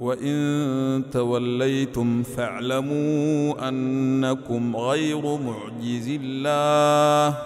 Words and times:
وان 0.00 1.02
توليتم 1.12 2.22
فاعلموا 2.22 3.68
انكم 3.68 4.76
غير 4.76 5.38
معجز 5.38 6.18
الله 6.22 7.38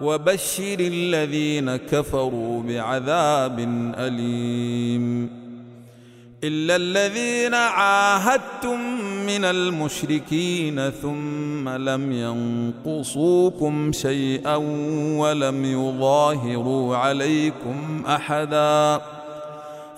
وبشر 0.00 0.76
الذين 0.80 1.76
كفروا 1.76 2.62
بعذاب 2.62 3.58
اليم 3.98 5.30
الا 6.44 6.76
الذين 6.76 7.54
عاهدتم 7.54 8.80
من 9.26 9.44
المشركين 9.44 10.90
ثم 10.90 11.68
لم 11.68 12.12
ينقصوكم 12.12 13.92
شيئا 13.92 14.56
ولم 15.18 15.64
يظاهروا 15.64 16.96
عليكم 16.96 18.02
احدا 18.06 19.00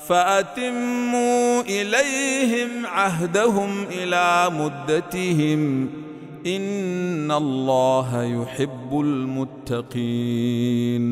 فأتموا 0.08 1.60
إليهم 1.60 2.86
عهدهم 2.86 3.84
إلى 3.90 4.50
مدتهم. 4.50 5.88
إن 6.46 7.32
الله 7.32 8.22
يحب 8.22 9.00
المتقين. 9.00 11.04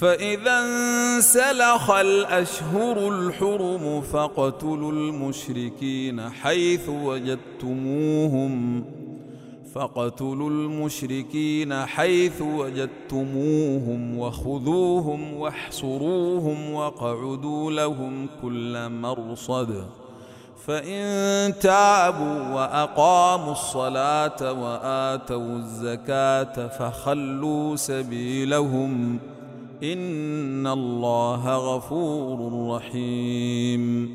فإذا 0.00 0.60
انسلخ 0.60 1.90
الأشهر 1.90 3.08
الحرم 3.08 4.02
فاقتلوا 4.12 4.92
المشركين 4.92 6.30
حيث 6.30 6.88
وجدتموهم. 6.88 8.84
فاقتلوا 9.74 10.50
المشركين 10.50 11.74
حيث 11.74 12.42
وجدتموهم 12.42 14.18
وخذوهم 14.18 15.34
واحصروهم 15.34 16.70
واقعدوا 16.70 17.70
لهم 17.70 18.26
كل 18.42 18.88
مرصد. 18.88 19.84
فإن 20.66 21.58
تابوا 21.58 22.54
وأقاموا 22.54 23.52
الصلاة 23.52 24.52
وآتوا 24.52 25.56
الزكاة 25.56 26.68
فخلوا 26.68 27.76
سبيلهم. 27.76 29.18
إن 29.82 30.66
الله 30.66 31.56
غفور 31.56 32.68
رحيم. 32.76 34.14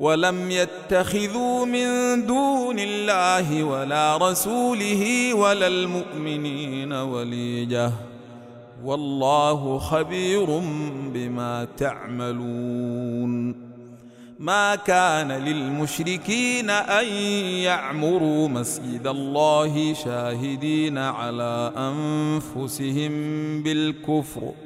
ولم 0.00 0.50
يتخذوا 0.50 1.64
من 1.64 1.86
دون 2.26 2.78
الله 2.78 3.64
ولا 3.64 4.16
رسوله 4.16 5.34
ولا 5.34 5.66
المؤمنين 5.66 6.92
وليجة. 6.92 7.92
والله 8.84 9.78
خبير 9.78 10.60
بما 11.14 11.66
تعملون. 11.76 13.66
ما 14.38 14.74
كان 14.74 15.32
للمشركين 15.32 16.70
أن 16.70 17.06
يعمروا 17.64 18.48
مسجد 18.48 19.06
الله 19.06 19.94
شاهدين 19.94 20.98
على 20.98 21.72
أنفسهم 21.76 23.12
بالكفر. 23.62 24.65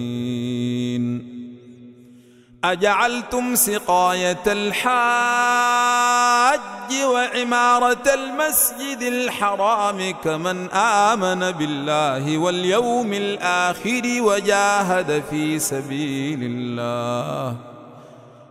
أجعلتم 2.64 3.54
سقاية 3.54 4.42
الحاج 4.46 4.90
وعمارة 7.04 8.14
المسجد 8.14 9.02
الحرام 9.02 10.10
كمن 10.24 10.70
آمن 10.70 11.50
بالله 11.50 12.38
واليوم 12.38 13.12
الآخر 13.12 14.02
وجاهد 14.20 15.22
في 15.30 15.58
سبيل 15.58 16.38
الله. 16.42 17.56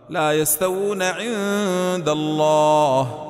لا 0.08 0.32
يستوون 0.32 1.02
عند 1.02 2.08
الله. 2.08 3.29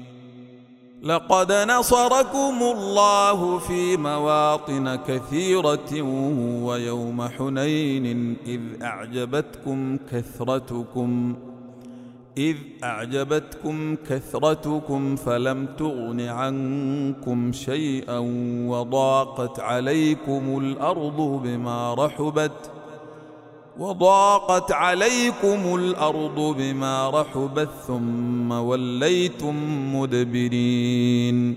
لقد 1.03 1.51
نصركم 1.51 2.57
الله 2.61 3.57
في 3.57 3.97
مواطن 3.97 4.95
كثيرة 4.95 6.01
ويوم 6.63 7.21
حنين 7.21 8.37
إذ 8.45 8.61
أعجبتكم 8.83 9.97
كثرتكم 10.11 11.35
إذ 12.37 12.55
أعجبتكم 12.83 13.95
كثرتكم 13.95 15.15
فلم 15.15 15.67
تغن 15.77 16.21
عنكم 16.21 17.51
شيئا 17.51 18.19
وضاقت 18.67 19.59
عليكم 19.59 20.57
الأرض 20.57 21.41
بما 21.43 21.93
رحبت 21.93 22.71
ۖ. 22.77 22.80
وضاقت 23.81 24.71
عليكم 24.71 25.75
الأرض 25.75 26.55
بما 26.57 27.09
رحبت 27.09 27.69
ثم 27.87 28.51
وليتم 28.51 29.55
مدبرين. 29.95 31.55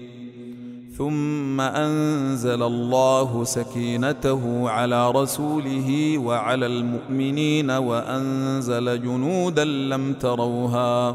ثم 0.99 1.61
أنزل 1.61 2.62
الله 2.62 3.45
سكينته 3.45 4.71
على 4.71 5.11
رسوله 5.11 6.19
وعلى 6.19 6.66
المؤمنين 6.66 7.71
وأنزل 7.71 9.02
جنودا 9.02 9.64
لم 9.64 10.12
تروها. 10.12 11.14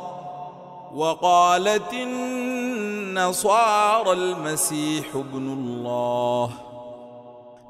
وقالت 0.95 1.93
النصارى 1.93 4.11
المسيح 4.11 5.15
ابن 5.15 5.53
الله. 5.53 6.49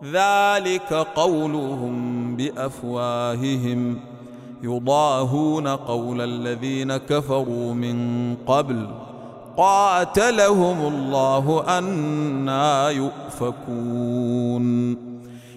ذلك 0.03 0.93
قولهم 0.93 2.35
بأفواههم. 2.35 3.99
يضاهون 4.63 5.67
قول 5.67 6.21
الذين 6.21 6.97
كفروا 6.97 7.73
من 7.73 8.35
قبل. 8.47 8.87
قاتلهم 9.57 10.93
الله 10.93 11.77
أنا 11.77 12.89
يؤفكون. 12.89 15.10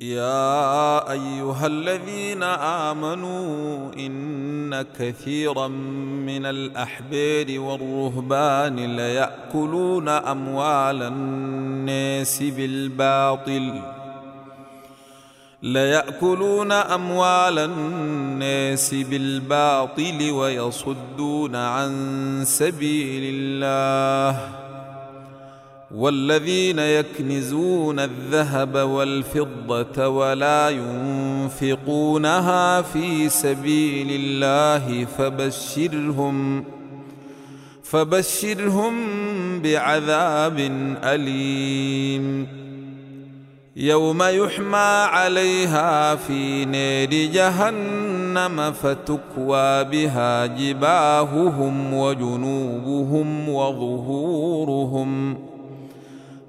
يا 0.00 1.12
أيها 1.12 1.66
الذين 1.66 2.42
آمنوا 2.92 3.94
إن 3.94 4.82
كثيرا 4.98 5.68
من 5.68 6.46
الأحبار 6.46 7.60
والرهبان 7.60 8.96
ليأكلون 8.96 10.08
أموال 10.08 11.02
الناس 11.02 12.42
بالباطل 12.42 13.80
ليأكلون 15.62 16.72
أموال 16.72 17.58
الناس 17.58 18.94
بالباطل 18.94 20.30
ويصدون 20.30 21.56
عن 21.56 22.42
سبيل 22.44 23.34
الله. 23.34 24.65
والذين 25.94 26.78
يكنزون 26.78 28.00
الذهب 28.00 28.74
والفضة 28.74 30.08
ولا 30.08 30.70
ينفقونها 31.50 32.82
في 32.82 33.28
سبيل 33.28 34.08
الله 34.10 35.04
فبشرهم 35.04 36.64
فبشرهم 37.82 38.94
بعذاب 39.62 40.58
أليم. 41.04 42.46
يوم 43.76 44.22
يحمى 44.22 45.06
عليها 45.12 46.14
في 46.14 46.64
نار 46.64 47.10
جهنم 47.32 48.72
فتكوى 48.72 49.84
بها 49.84 50.46
جباههم 50.46 51.94
وجنوبهم 51.94 53.48
وظهورهم 53.48 55.36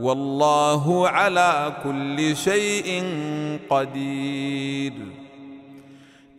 والله 0.00 1.08
على 1.08 1.72
كل 1.84 2.36
شيء 2.36 3.04
قدير. 3.70 4.92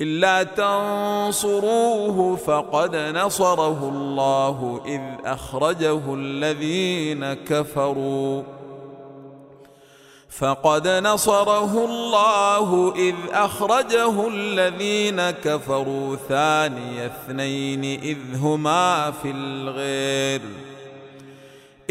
إلا 0.01 0.43
تنصروه 0.43 2.35
فقد 2.35 2.95
نصره 2.95 3.89
الله 3.89 4.81
إذ 4.85 5.01
أخرجه 5.25 6.01
الذين 6.13 7.33
كفروا. 7.33 8.43
فقد 10.29 10.87
نصره 10.87 11.85
الله 11.85 12.93
إذ 12.95 13.15
أخرجه 13.31 14.27
الذين 14.27 15.31
كفروا. 15.31 16.15
ثاني 16.15 17.05
اثنين 17.05 17.83
إذ 18.01 18.17
هما 18.35 19.11
في 19.11 19.31
الغير. 19.31 20.70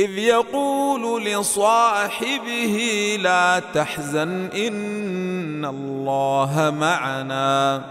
إذ 0.00 0.18
يقول 0.18 1.24
لصاحبه 1.24 2.76
لا 3.22 3.62
تحزن 3.74 4.46
إن 4.46 5.64
الله 5.64 6.74
معنا 6.80 7.82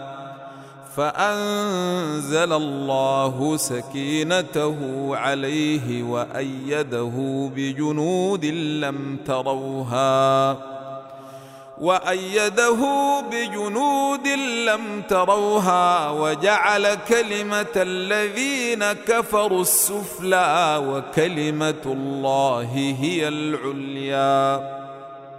فأنزل 0.95 2.53
الله 2.53 3.57
سكينته 3.57 4.77
عليه 5.15 6.03
وأيده 6.03 7.11
بجنود 7.55 8.45
لم 8.45 9.17
تروها 9.25 10.57
وأيده 11.79 12.77
بجنود 13.31 14.27
لم 14.67 15.01
تروها 15.09 16.09
وجعل 16.09 16.95
كلمة 16.95 17.65
الذين 17.75 18.93
كفروا 18.93 19.61
السفلى 19.61 20.81
وكلمة 20.87 21.81
الله 21.85 22.95
هي 23.01 23.27
العليا. 23.27 24.79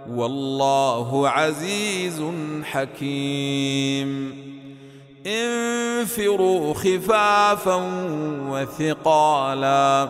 والله 0.09 1.29
عزيز 1.29 2.23
حكيم. 2.63 4.41
انفروا 5.27 6.73
خفافا 6.73 7.75
وثقالا. 8.49 10.09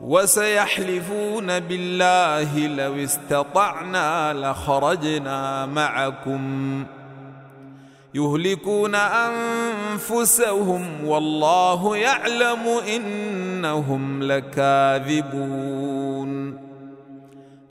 وسيحلفون 0.00 1.60
بالله 1.60 2.66
لو 2.66 3.04
استطعنا 3.04 4.32
لخرجنا 4.32 5.66
معكم 5.66 6.84
يهلكون 8.14 8.94
أنفسهم 8.94 11.04
والله 11.04 11.96
يعلم 11.96 12.80
إنهم 12.88 14.22
لكاذبون. 14.22 15.82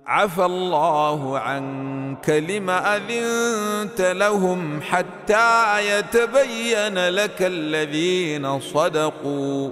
عفى 0.06 0.46
الله 0.46 1.40
عنك 1.40 2.30
لم 2.30 2.70
أذنت 2.70 4.02
لهم 4.02 4.82
حتى 4.82 5.88
يتبين 5.98 7.10
لك 7.10 7.42
الذين 7.42 8.60
صدقوا. 8.60 9.72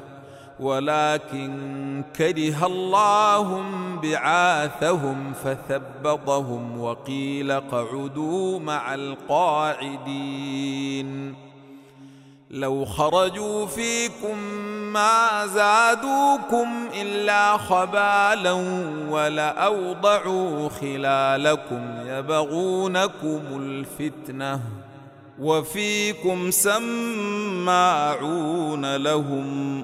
ولكن 0.61 2.03
كره 2.15 2.65
الله 2.65 3.63
بعاثهم 4.03 5.33
فثبطهم 5.33 6.81
وقيل 6.81 7.51
اقعدوا 7.51 8.59
مع 8.59 8.93
القاعدين. 8.93 10.31
لو 12.51 12.85
خرجوا 12.85 13.65
فيكم 13.65 14.37
ما 14.93 15.47
زادوكم 15.47 16.67
إلا 17.01 17.57
خبالا 17.57 18.51
ولأوضعوا 19.09 20.69
خلالكم 20.69 21.81
يبغونكم 22.05 23.41
الفتنة 23.51 24.59
وفيكم 25.39 26.51
سماعون 26.51 28.05
لهم 28.95 29.83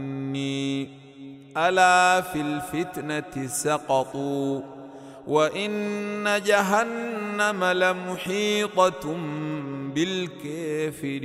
تفتني 0.31 0.89
ألا 1.57 2.21
في 2.21 2.41
الفتنة 2.41 3.47
سقطوا. 3.47 4.61
وإن 5.27 6.41
جهنم 6.45 7.63
لمحيطة 7.63 9.15
بالكافرين. 9.95 11.21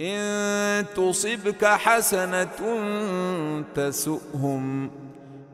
إن 0.00 0.84
تصبك 0.96 1.64
حسنة 1.64 2.48
تسؤهم. 3.74 4.90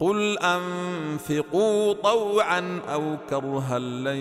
قل 0.00 0.38
أنفقوا 0.38 1.92
طوعا 1.92 2.80
أو 2.92 3.16
كرها 3.30 3.78
لن 3.78 4.16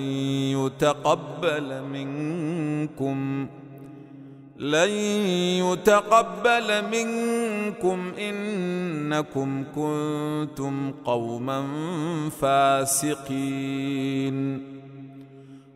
يتقبل 0.59 1.83
منكم 1.83 3.47
لن 4.57 4.89
يتقبل 5.63 6.85
منكم 6.91 8.11
إنكم 8.19 9.63
كنتم 9.75 10.91
قوما 11.05 11.67
فاسقين. 12.41 13.59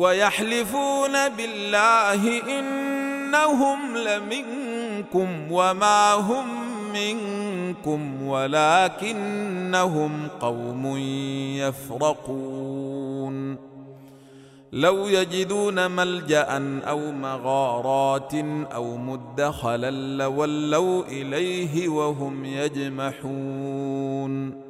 ويحلفون 0.00 1.28
بالله 1.28 2.42
إنهم 2.58 3.96
لمنكم 3.96 5.52
وما 5.52 6.14
هم 6.14 6.44
منكم 6.92 8.26
ولكنهم 8.26 10.28
قوم 10.40 10.96
يفرقون. 11.56 13.56
لو 14.72 15.06
يجدون 15.06 15.90
ملجأ 15.90 16.80
أو 16.88 17.12
مغارات 17.12 18.34
أو 18.74 18.96
مدخلا 18.96 19.90
لولوا 19.90 21.04
إليه 21.04 21.88
وهم 21.88 22.44
يجمحون. 22.44 24.69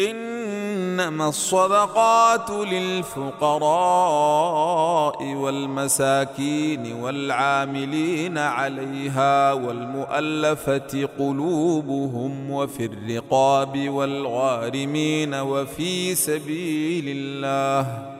إنما 0.00 1.28
الصدقات 1.28 2.50
للفقراء 2.50 3.64
والمساكين 5.34 6.92
والعاملين 6.92 8.38
عليها 8.38 9.52
والمؤلفة 9.52 11.08
قلوبهم 11.18 12.50
وفي 12.50 12.84
الرقاب 12.84 13.88
والغارمين 13.88 15.34
وفي 15.34 16.14
سبيل 16.14 17.04
الله 17.08 18.12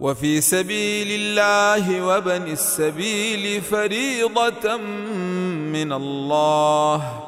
وفي 0.00 0.40
سبيل 0.40 1.08
الله 1.10 2.06
وبن 2.06 2.42
السبيل 2.42 3.62
فريضة 3.62 4.76
من 5.72 5.92
الله 5.92 7.27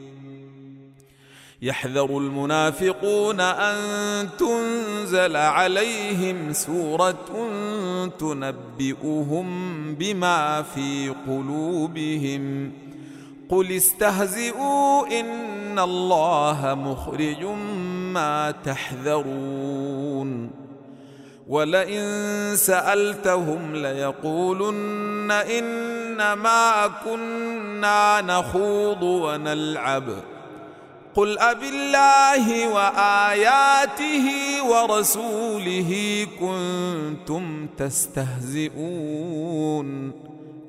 يحذر 1.63 2.17
المنافقون 2.17 3.39
أن 3.39 4.29
تنزل 4.39 5.35
عليهم 5.35 6.53
سورة 6.53 7.49
تنبئهم 8.19 9.47
بما 9.95 10.61
في 10.61 11.13
قلوبهم. 11.27 12.71
قل 13.49 13.71
استهزئوا 13.71 15.19
إن 15.19 15.79
الله 15.79 16.73
مخرج 16.73 17.43
ما 18.13 18.51
تحذرون. 18.51 20.51
ولئن 21.47 22.05
سألتهم 22.55 23.75
ليقولن 23.75 25.31
إنما 25.31 26.87
كنا 27.05 28.21
نخوض 28.21 29.03
ونلعب. 29.03 30.03
قل 31.15 31.39
أب 31.39 31.63
الله 31.63 32.67
وآياته 32.67 34.27
ورسوله 34.63 36.27
كنتم 36.39 37.67
تستهزئون. 37.77 38.71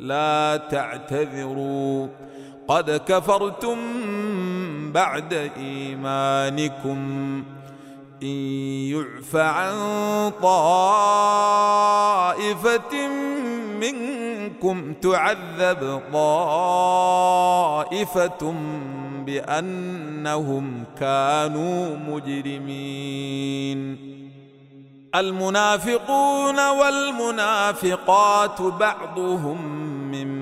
لا 0.00 0.60
تعتذروا. 0.70 2.08
قد 2.68 2.90
كفرتم 2.90 3.76
بعد 4.92 5.50
إيمانكم. 5.56 7.42
إن 8.22 8.28
يعف 8.92 9.36
عن 9.36 9.74
طائفة 10.42 11.48
منكم 13.80 14.92
تعذب 14.92 16.00
طائفة 16.12 17.22
بأنهم 19.26 20.84
كانوا 21.00 21.96
مجرمين. 21.96 24.12
المنافقون 25.14 26.70
والمنافقات 26.70 28.62
بعضهم 28.62 29.62
من 30.10 30.41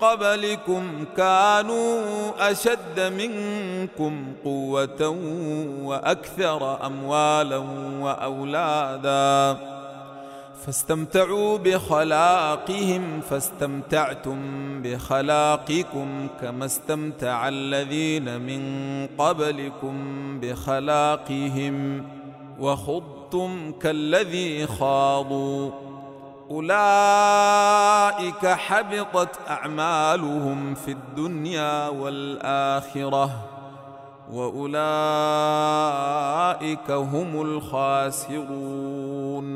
قبلكم 0.00 1.04
كانوا 1.16 2.00
أشد 2.50 3.00
منكم 3.00 4.32
قوة 4.44 5.08
وأكثر 5.82 6.86
أموالا 6.86 7.56
وأولادا. 8.00 9.60
فاستمتعوا 10.66 11.58
بخلاقهم 11.58 13.20
فاستمتعتم 13.20 14.38
بخلاقكم 14.82 16.26
كما 16.40 16.64
استمتع 16.64 17.48
الذين 17.48 18.40
من 18.40 18.62
قبلكم 19.18 19.94
بخلاقهم. 20.40 22.06
وخضتم 22.60 23.72
كالذي 23.72 24.66
خاضوا. 24.66 25.87
أولئك 26.50 28.46
حبطت 28.46 29.38
أعمالهم 29.48 30.74
في 30.74 30.90
الدنيا 30.90 31.88
والآخرة 31.88 33.30
وأولئك 34.32 34.78
هم 36.90 37.42
الخاسرون. 37.42 39.48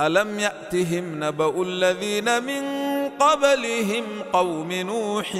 ألم 0.00 0.38
يأتهم 0.38 1.24
نبأ 1.24 1.62
الذين 1.62 2.44
من 2.44 2.62
قبلهم 3.08 4.04
قوم 4.32 4.72
نوح 4.72 5.32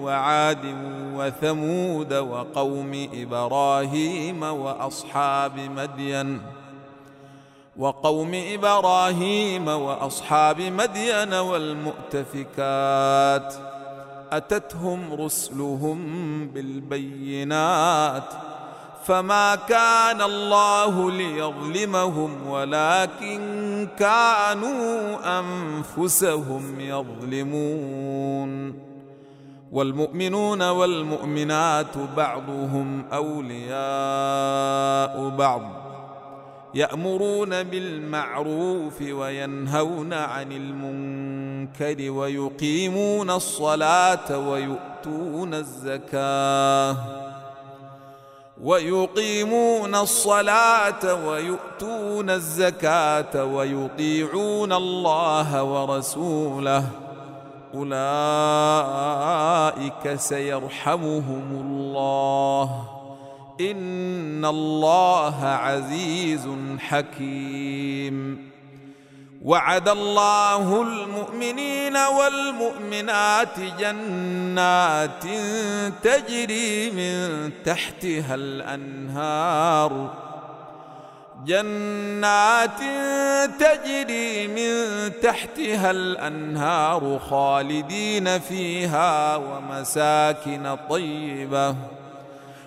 وعاد 0.00 0.76
وثمود 1.14 2.14
وقوم 2.14 3.08
إبراهيم 3.14 4.42
وأصحاب 4.42 5.58
مدين؟ 5.58 6.59
وقوم 7.80 8.30
إبراهيم 8.34 9.68
وأصحاب 9.68 10.60
مدين 10.60 11.34
والمؤتفكات. 11.34 13.54
أتتهم 14.32 15.12
رسلهم 15.12 15.98
بالبينات. 16.48 18.32
فما 19.04 19.54
كان 19.54 20.22
الله 20.22 21.10
ليظلمهم 21.10 22.48
ولكن 22.48 23.88
كانوا 23.98 25.16
أنفسهم 25.40 26.80
يظلمون. 26.80 28.74
والمؤمنون 29.72 30.68
والمؤمنات 30.68 31.98
بعضهم 32.16 33.04
أولياء 33.12 35.28
بعض. 35.28 35.79
يأمرون 36.74 37.62
بالمعروف 37.62 39.02
وينهون 39.02 40.12
عن 40.12 40.52
المنكر 40.52 42.10
ويقيمون 42.10 43.30
الصلاة 43.30 44.38
ويؤتون 44.38 45.54
الزكاة 45.54 46.96
ويقيمون 48.62 49.94
الصلاة 49.94 51.28
ويؤتون 51.28 52.30
الزكاة 52.30 53.44
ويطيعون 53.44 54.72
الله 54.72 55.62
ورسوله 55.62 56.84
أولئك 57.74 59.14
سيرحمهم 60.14 61.48
الله 61.50 62.89
إن 63.60 64.44
الله 64.44 65.44
عزيز 65.44 66.48
حكيم. 66.78 68.50
وعد 69.42 69.88
الله 69.88 70.82
المؤمنين 70.82 71.96
والمؤمنات 71.96 73.60
جنات 73.78 75.24
تجري 76.02 76.90
من 76.90 77.50
تحتها 77.64 78.34
الأنهار. 78.34 80.14
جنات 81.46 82.80
تجري 83.60 84.46
من 84.48 85.12
تحتها 85.22 85.90
الأنهار 85.90 87.20
خالدين 87.30 88.38
فيها 88.38 89.36
ومساكن 89.36 90.76
طيبة. 90.90 91.99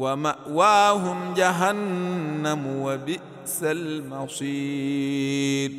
ومأواهم 0.00 1.34
جهنم 1.34 2.66
وبئس 2.66 3.62
المصير. 3.62 5.72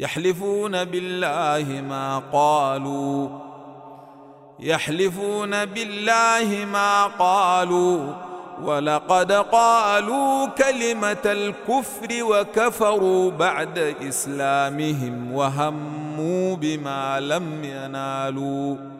يحلفون 0.00 0.84
بالله 0.84 1.82
ما 1.88 2.22
قالوا 2.32 3.28
يحلفون 4.60 5.64
بالله 5.64 6.66
ما 6.72 7.06
قالوا 7.06 8.14
ولقد 8.62 9.32
قالوا 9.32 10.46
كلمة 10.46 11.26
الكفر 11.26 12.08
وكفروا 12.22 13.30
بعد 13.30 13.78
إسلامهم 13.78 15.32
وهموا 15.32 16.56
بما 16.56 17.20
لم 17.20 17.64
ينالوا. 17.64 18.99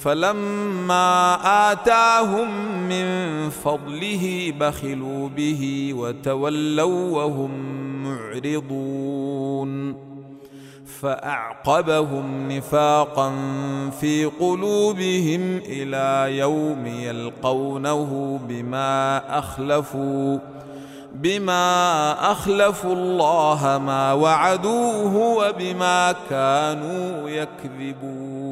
فلما 0.00 1.34
آتاهم 1.72 2.48
من 2.88 3.06
فضله 3.50 4.54
بخلوا 4.60 5.28
به 5.28 5.92
وتولوا 5.94 7.10
وهم 7.10 7.50
معرضون. 8.04 9.96
فأعقبهم 11.00 12.52
نفاقا 12.52 13.32
في 14.00 14.24
قلوبهم 14.24 15.60
إلى 15.66 16.38
يوم 16.38 16.86
يلقونه 16.86 18.40
بما 18.48 19.22
أخلفوا 19.38 20.38
بما 21.14 22.12
أخلفوا 22.32 22.92
الله 22.92 23.80
ما 23.86 24.12
وعدوه 24.12 25.16
وبما 25.16 26.14
كانوا 26.30 27.28
يكذبون. 27.28 28.45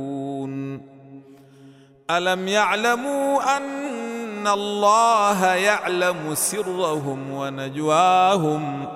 ألم 2.10 2.48
يعلموا 2.48 3.56
أن 3.56 4.46
الله 4.46 5.46
يعلم 5.46 6.34
سرهم 6.34 7.30
ونجواهم 7.30 8.86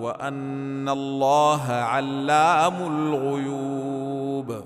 وأن 0.00 0.88
الله 0.88 1.72
علام 1.72 2.74
الغيوب 2.74 4.64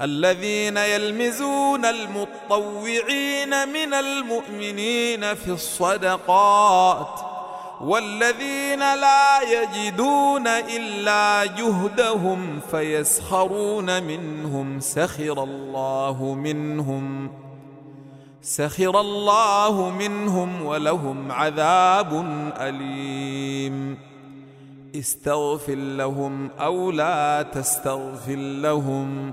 الذين 0.00 0.76
يلمزون 0.76 1.84
المطوعين 1.84 3.68
من 3.68 3.94
المؤمنين 3.94 5.34
في 5.34 5.48
الصدقات 5.50 7.33
والذين 7.80 8.78
لا 8.78 9.40
يجدون 9.42 10.46
إلا 10.46 11.44
جهدهم 11.44 12.60
فيسخرون 12.70 14.02
منهم 14.02 14.80
سخر 14.80 15.42
الله 15.42 16.34
منهم 16.34 17.30
سخر 18.42 19.00
الله 19.00 19.90
منهم 19.90 20.66
ولهم 20.66 21.32
عذاب 21.32 22.26
أليم. 22.60 23.98
استغفر 24.96 25.74
لهم 25.74 26.50
أو 26.60 26.90
لا 26.90 27.42
تستغفر 27.42 28.36
لهم. 28.36 29.32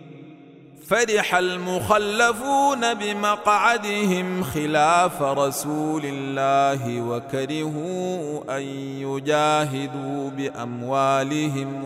فرح 0.91 1.35
المخلفون 1.35 2.93
بمقعدهم 2.93 4.43
خلاف 4.43 5.21
رسول 5.21 6.01
الله 6.05 7.01
وكرهوا 7.01 8.57
أن 8.57 8.61
يجاهدوا 9.01 10.29
بأموالهم 10.29 11.83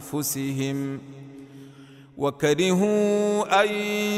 وأنفسهم 0.00 1.00
وكرهوا 2.18 3.62
أن 3.64 3.68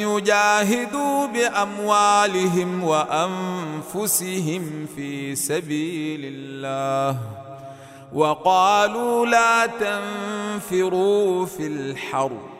يجاهدوا 0.07 1.27
بأموالهم 1.27 2.85
وأنفسهم 2.85 4.63
في 4.97 5.35
سبيل 5.35 6.21
الله 6.25 7.19
وقالوا 8.13 9.27
لا 9.27 9.67
تنفروا 9.67 11.47
في 11.47 11.67
الحرب 11.67 12.60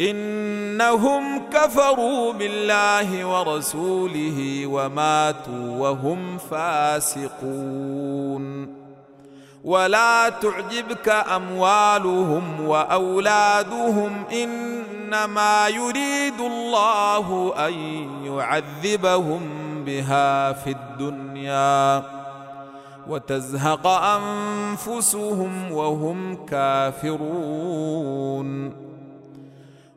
إنهم 0.00 1.38
كفروا 1.52 2.32
بالله 2.32 3.24
ورسوله 3.24 4.66
وماتوا 4.66 5.78
وهم 5.78 6.38
فاسقون. 6.38 7.40
ولا 9.64 10.28
تعجبك 10.28 11.08
أموالهم 11.08 12.66
وأولادهم 12.66 14.24
إنما 14.32 15.68
يريد 15.68 16.40
الله 16.40 17.54
أن 17.68 17.72
يعذبهم 18.24 19.40
بها 19.84 20.52
في 20.52 20.70
الدنيا 20.70 22.02
وتزهق 23.08 23.86
أنفسهم 23.86 25.72
وهم 25.72 26.46
كافرون. 26.46 28.10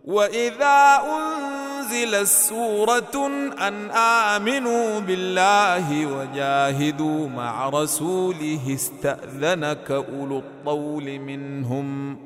واذا 0.03 1.01
انزلت 1.15 2.27
سوره 2.27 3.27
ان 3.67 3.91
امنوا 3.91 4.99
بالله 4.99 6.05
وجاهدوا 6.05 7.29
مع 7.29 7.69
رسوله 7.69 8.59
استاذنك 8.75 9.91
اولو 9.91 10.37
الطول 10.39 11.19
منهم 11.19 12.17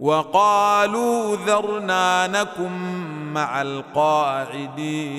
وقالوا 0.00 1.36
ذرنا 1.36 2.26
نكن 2.26 2.72
مع 3.32 3.62
القاعدين 3.62 5.16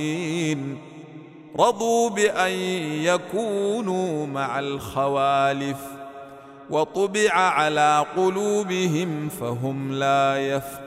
رضوا 1.60 2.10
بان 2.10 2.52
يكونوا 3.02 4.28
مع 4.28 4.60
الخوالف 4.60 5.78
وطبع 6.70 7.32
على 7.34 8.06
قلوبهم 8.18 9.30
فهم 9.30 9.92
لا 9.92 10.38
يفقهون 10.38 10.87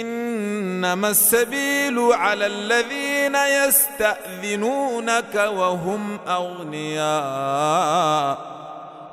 إنما 0.00 1.10
السبيل 1.10 1.98
على 2.12 2.46
الذين 2.46 3.36
يستأذنونك 3.66 5.34
وهم 5.34 6.18
أغنياء. 6.28 7.72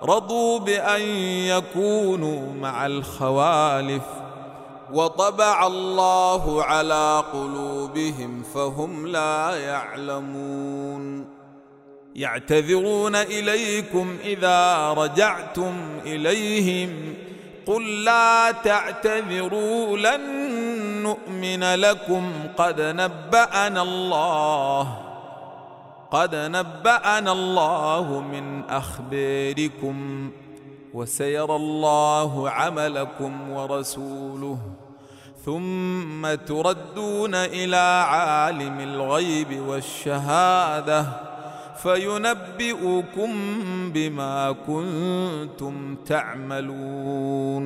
رضوا 0.04 0.60
بأن 0.60 1.02
يكونوا 1.52 2.54
مع 2.54 2.86
الخوالف 2.86 4.04
وطبع 4.94 5.68
الله 5.68 6.64
على 6.64 7.24
قلوبهم 7.34 8.44
فهم 8.54 9.08
لا 9.08 9.56
يعلمون. 9.56 11.26
يعتذرون 12.16 13.16
إليكم 13.16 14.18
إذا 14.26 14.90
رجعتم 14.94 15.74
إليهم 16.06 17.16
قل 17.68 18.04
لا 18.04 18.52
تعتذروا 18.52 19.98
لن 19.98 20.22
نؤمن 21.04 21.64
لكم 21.76 22.32
قد 22.58 22.82
نبأنا 22.82 23.82
الله 23.82 24.98
قد 26.12 26.36
نبأنا 26.36 27.32
الله 27.32 28.20
من 28.22 28.64
أخباركم 28.70 30.30
وسيرى 30.94 31.56
الله 31.56 32.50
عملكم 32.50 33.52
ورسوله 33.52 34.58
ثم 35.46 36.36
تردون 36.36 37.36
إلى 37.36 38.06
عالم 38.08 38.80
الغيب 38.80 39.62
والشهادة 39.68 41.06
فينبئكم 41.84 43.32
بما 43.92 44.56
كنتم 44.68 45.96
تعملون. 45.96 47.66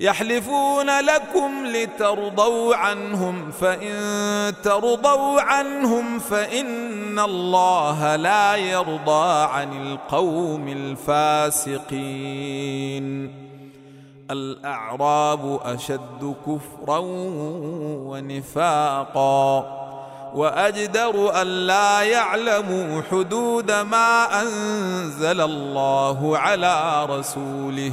يحلفون 0.00 1.00
لكم 1.00 1.66
لترضوا 1.66 2.76
عنهم 2.76 3.50
فإن 3.50 4.54
ترضوا 4.62 5.40
عنهم 5.40 6.18
فإن 6.18 7.18
الله 7.18 8.16
لا 8.16 8.56
يرضى 8.56 9.48
عن 9.52 9.86
القوم 9.86 10.68
الفاسقين. 10.68 11.84
الأعراب 14.30 15.60
أشد 15.64 16.34
كفرا 16.46 16.98
ونفاقا 18.08 19.64
وأجدر 20.34 21.42
الا 21.42 22.02
يعلموا 22.02 23.02
حدود 23.10 23.72
ما 23.72 24.42
أنزل 24.42 25.40
الله 25.40 26.38
على 26.38 27.06
رسوله. 27.10 27.92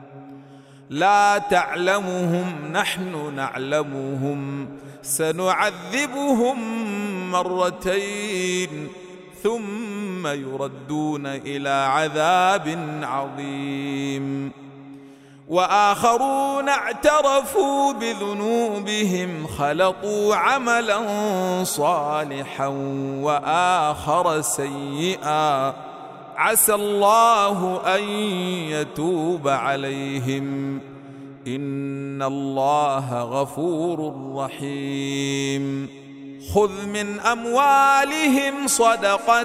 لا 0.91 1.37
تعلمهم 1.37 2.71
نحن 2.71 3.35
نعلمهم. 3.35 4.69
سنعذبهم 5.03 6.57
مرتين 7.31 8.87
ثم 9.43 10.27
يردون 10.27 11.25
إلى 11.25 11.69
عذاب 11.69 12.99
عظيم. 13.03 14.51
وآخرون 15.47 16.69
اعترفوا 16.69 17.93
بذنوبهم 17.93 19.47
خلطوا 19.47 20.35
عملا 20.35 20.99
صالحا 21.63 22.67
وآخر 23.21 24.41
سيئا. 24.41 25.73
عسى 26.41 26.73
الله 26.73 27.81
أن 27.95 28.03
يتوب 28.69 29.47
عليهم. 29.47 30.79
إن 31.47 32.21
الله 32.21 33.23
غفور 33.23 34.15
رحيم. 34.35 35.87
خذ 36.53 36.87
من 36.87 37.19
أموالهم 37.19 38.67
صدقة 38.67 39.43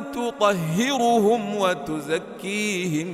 تطهرهم 0.00 1.56
وتزكيهم 1.56 3.06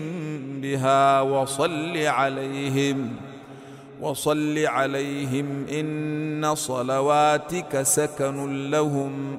بها 0.61 1.21
وصل 1.21 1.97
عليهم. 1.97 3.17
وصل 4.01 4.59
عليهم 4.59 5.67
إن 5.67 6.55
صلواتك 6.55 7.83
سكن 7.83 8.71
لهم. 8.71 9.39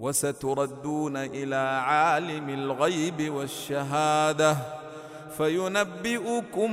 وستردون 0.00 1.16
إلى 1.16 1.82
عالم 1.84 2.48
الغيب 2.48 3.34
والشهادة 3.34 4.56
فينبئكم 5.36 6.70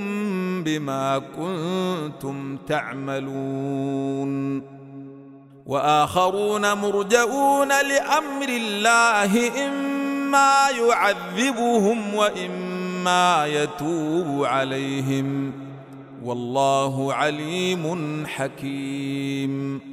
بما 0.64 1.22
كنتم 1.38 2.58
تعملون. 2.58 4.64
وآخرون 5.66 6.74
مرجئون 6.74 7.68
لأمر 7.68 8.50
الله 8.50 9.66
إما 9.68 10.70
يعذبهم 10.70 12.16
وإما 12.16 13.46
يتوب 13.46 14.46
عليهم. 14.46 15.54
والله 16.24 17.14
عليم 17.14 18.24
حكيم. 18.28 19.93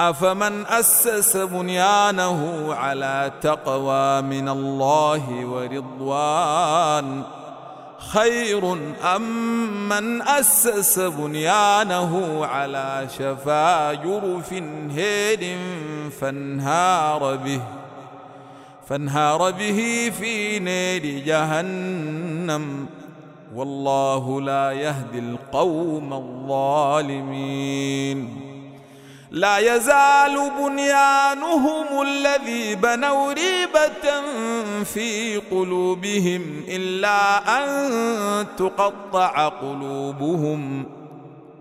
أفمن 0.00 0.66
أسس 0.66 1.36
بنيانه 1.36 2.74
على 2.74 3.32
تقوى 3.40 4.22
من 4.22 4.48
الله 4.48 5.46
ورضوان 5.46 7.22
خير 7.98 8.72
أم 9.16 9.88
من 9.88 10.22
أسس 10.22 10.98
بنيانه 10.98 12.46
على 12.46 13.06
شفا 13.18 13.92
جرف 13.92 14.52
هيد 14.90 15.58
فانهار 16.20 17.36
به 17.36 17.60
فانهار 18.88 19.50
به 19.50 20.12
في 20.18 20.58
نار 20.58 21.06
جهنم 21.26 22.86
والله 23.54 24.40
لا 24.40 24.72
يهدي 24.72 25.18
القوم 25.18 26.12
الظالمين 26.12 27.54
لا 29.34 29.58
يزال 29.58 30.50
بنيانهم 30.58 32.02
الذي 32.02 32.74
بنوا 32.74 33.32
ريبة 33.32 34.22
في 34.84 35.36
قلوبهم 35.50 36.64
إلا 36.68 37.38
أن 37.58 38.46
تقطع 38.56 39.48
قلوبهم. 39.48 40.84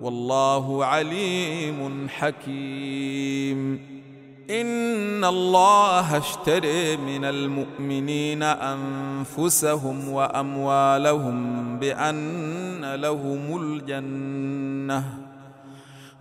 والله 0.01 0.85
عليم 0.85 2.07
حكيم. 2.09 3.79
إن 4.49 5.25
الله 5.25 6.17
اشتري 6.17 6.97
من 6.97 7.25
المؤمنين 7.25 8.43
أنفسهم 8.43 10.09
وأموالهم 10.09 11.79
بأن 11.79 12.95
لهم 12.95 13.61
الجنة. 13.61 15.22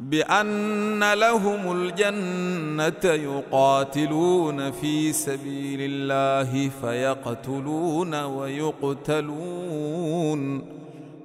بأن 0.02 1.12
لهم 1.12 1.72
الجنة 1.72 3.04
يقاتلون 3.04 4.70
في 4.70 5.12
سبيل 5.12 5.78
الله 5.80 6.70
فيقتلون 6.80 8.24
ويقتلون. 8.24 9.52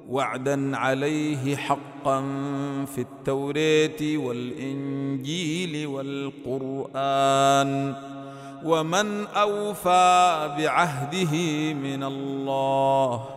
وعدا 0.10 0.78
عليه 0.78 1.56
حقا 1.56 2.22
في 2.96 3.02
التوراه 3.02 4.18
والإنجيل 4.18 5.88
والقرآن. 5.88 7.96
ومن 8.66 9.26
أوفى 9.26 10.56
بعهده 10.58 11.34
من 11.74 12.04
الله 12.04 13.37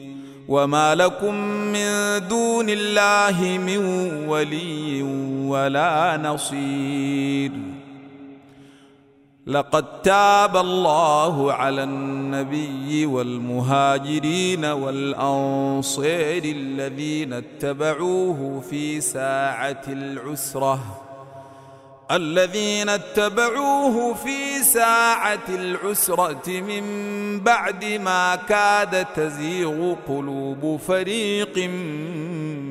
وما 0.47 0.95
لكم 0.95 1.35
من 1.73 1.87
دون 2.27 2.65
الله 2.69 3.57
من 3.57 3.77
ولي 4.27 5.01
ولا 5.47 6.17
نصير. 6.23 7.51
لقد 9.47 10.01
تاب 10.01 10.57
الله 10.57 11.53
على 11.53 11.83
النبي 11.83 13.05
والمهاجرين 13.05 14.65
والأنصار 14.65 16.41
الذين 16.45 17.33
اتبعوه 17.33 18.63
في 18.69 19.01
ساعة 19.01 19.83
العسرة. 19.87 21.00
الذين 22.11 22.89
اتبعوه 22.89 24.13
في 24.13 24.63
ساعة 24.63 25.47
العسرة 25.49 26.61
من 26.61 26.83
بعد 27.39 27.85
ما 27.85 28.35
كاد 28.35 29.05
تزيغ 29.05 29.95
قلوب 30.07 30.79
فريق 30.87 31.57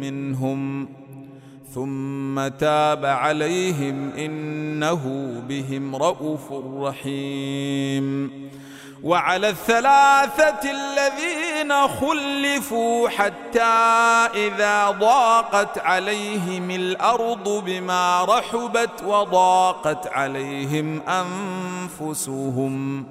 منهم. 0.01 0.89
ثم 1.75 2.49
تاب 2.49 3.05
عليهم 3.05 4.13
إنه 4.13 5.35
بهم 5.49 5.97
رءوف 5.97 6.53
رحيم. 6.77 8.31
وعلى 9.05 9.49
الثلاثة 9.49 10.71
الذين 10.71 11.89
خلفوا 11.89 13.09
حتى 13.09 13.61
إذا 14.35 14.91
ضاقت 14.91 15.79
عليهم 15.79 16.71
الأرض 16.71 17.63
بما 17.67 18.25
رحبت 18.25 19.03
وضاقت 19.05 20.07
عليهم 20.07 21.03
أنفسهم 22.01 23.07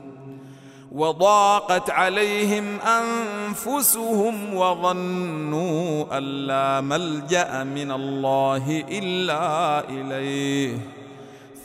وضاقت 0.92 1.90
عليهم 1.90 2.80
أنفسهم 2.80 4.54
وظنوا 4.54 6.18
أن 6.18 6.24
لا 6.24 6.82
ملجأ 6.82 7.64
من 7.64 7.92
الله 7.92 8.84
إلا 8.90 9.84
إليه 9.90 10.99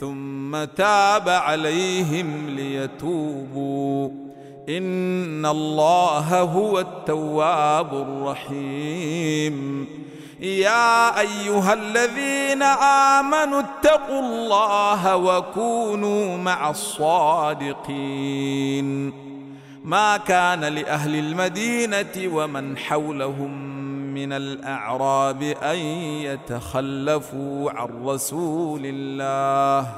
ثم 0.05 0.63
تاب 0.63 1.29
عليهم 1.29 2.49
ليتوبوا. 2.49 4.09
إن 4.69 5.45
الله 5.45 6.41
هو 6.41 6.79
التواب 6.79 7.93
الرحيم. 7.93 9.87
يا 10.39 11.19
أيها 11.19 11.73
الذين 11.73 12.61
آمنوا 13.17 13.59
اتقوا 13.59 14.19
الله 14.19 15.15
وكونوا 15.15 16.37
مع 16.37 16.69
الصادقين. 16.69 17.65
ما 19.83 20.17
كان 20.17 20.59
لأهل 20.59 21.15
المدينة 21.15 22.35
ومن 22.35 22.77
حولهم 22.77 23.74
من 24.15 24.33
الأعراب 24.33 25.43
أن 25.43 25.77
يتخلفوا 26.25 27.71
عن 27.71 28.05
رسول 28.05 28.81
الله 28.85 29.91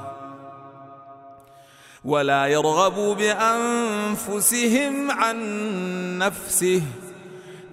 ولا 2.04 2.46
يرغبوا 2.46 3.14
بأنفسهم 3.14 5.10
عن 5.10 5.38
نفسه 6.18 6.82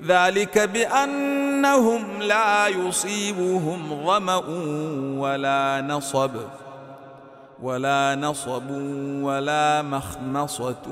ذلك 0.04 0.60
بأنهم 0.60 2.22
لا 2.22 2.68
يصيبهم 2.68 4.06
ظما 4.06 4.36
ولا 5.18 5.82
نصب 5.88 6.32
ولا 7.62 8.16
نصب 8.16 8.70
ولا 9.22 9.82
مخمصة 9.82 10.86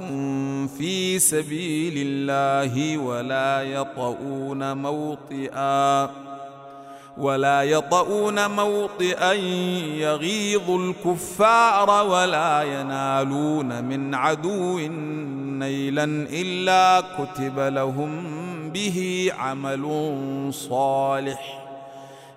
في 0.77 1.19
سبيل 1.19 1.93
الله 1.97 2.97
ولا 2.97 3.61
يطؤون 3.61 4.77
موطئا 4.77 6.09
ولا 7.17 7.63
يطؤون 7.63 8.49
موطئا 8.49 9.33
يغيظ 10.01 10.69
الكفار 10.69 12.05
ولا 12.05 12.63
ينالون 12.63 13.83
من 13.83 14.15
عدو 14.15 14.79
نيلا 15.59 16.03
إلا 16.31 17.03
كتب 17.17 17.59
لهم 17.59 18.23
به 18.69 19.29
عمل 19.37 19.83
صالح. 20.53 21.62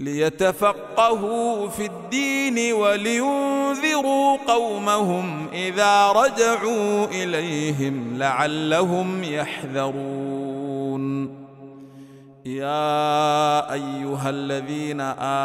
ليتفقهوا 0.00 1.68
في 1.68 1.86
الدين 1.86 2.72
ولينذروا 2.72 4.36
قومهم 4.46 5.46
إذا 5.52 6.12
رجعوا 6.12 7.06
إليهم 7.06 8.18
لعلهم 8.18 9.24
يحذرون. 9.24 11.00
يا 12.46 13.72
أيها 13.72 14.30
الذين 14.30 15.00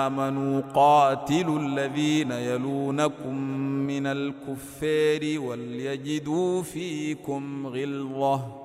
آمنوا 0.06 0.62
قاتلوا 0.76 1.60
الذين 1.60 2.32
يلونكم 2.32 3.36
من 3.88 4.08
الكفار 4.08 5.40
وليجدوا 5.40 6.64
فيكم 6.64 7.68
غلظة. 7.68 8.65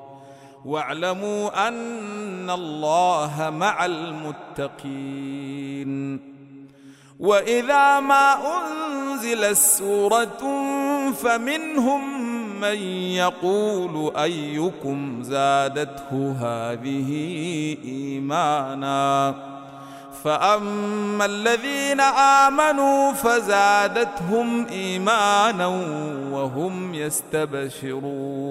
واعلموا 0.64 1.68
أن 1.68 2.50
الله 2.50 3.50
مع 3.50 3.86
المتقين. 3.86 5.90
وإذا 7.20 8.00
ما 8.00 8.36
أنزلت 8.58 9.56
سورة 9.56 10.40
فمنهم 11.12 12.30
من 12.60 12.78
يقول 13.12 14.16
أيكم 14.16 15.22
زادته 15.22 16.36
هذه 16.40 17.10
إيمانا. 17.84 19.34
فأما 20.24 21.24
الذين 21.24 22.00
آمنوا 22.00 23.12
فزادتهم 23.12 24.66
إيمانا 24.66 25.66
وهم 26.32 26.94
يستبشرون. 26.94 28.50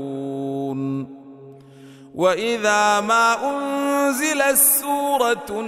وإذا 2.15 3.01
ما 3.01 3.49
انزلت 3.49 4.57
سوره 4.57 5.61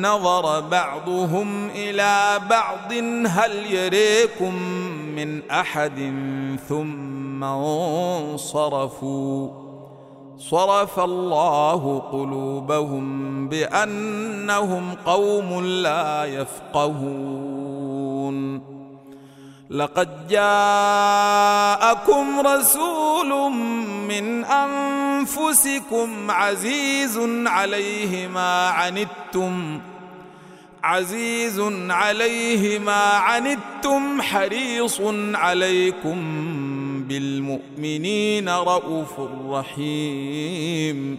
نظر 0.00 0.60
بعضهم 0.60 1.70
إلى 1.70 2.40
بعض 2.50 2.92
هل 3.26 3.72
يريكم 3.72 4.54
من 5.16 5.50
أحد 5.50 6.14
ثم 6.68 7.44
انصرفوا؟ 7.44 9.48
صرف 10.38 11.00
الله 11.00 11.98
قلوبهم 11.98 13.48
بأنهم 13.48 14.94
قوم 15.06 15.64
لا 15.64 16.24
يفقهون. 16.24 17.72
لقد 19.72 20.28
جاءكم 20.28 21.66
رسول 22.40 23.52
من 24.08 24.44
أنفسكم 24.44 26.30
عزيز 26.30 27.18
عليه 27.46 28.28
ما 28.28 28.68
عنتم 28.68 29.80
عزيز 30.82 31.60
عليه 31.90 32.78
ما 32.78 33.04
عنتم 33.04 34.22
حريص 34.22 35.00
عليكم 35.34 36.18
بالمؤمنين 37.08 38.48
رءوف 38.48 39.20
رحيم. 39.48 41.18